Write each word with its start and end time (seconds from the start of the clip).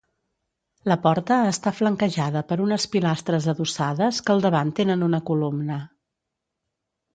La 0.91 0.95
porta 1.03 1.37
està 1.49 1.73
flanquejada 1.79 2.43
per 2.53 2.57
unes 2.65 2.87
pilastres 2.97 3.47
adossades 3.55 4.25
que 4.25 4.35
al 4.37 4.43
davant 4.49 4.75
tenen 4.83 5.07
una 5.11 5.23
columna. 5.31 5.81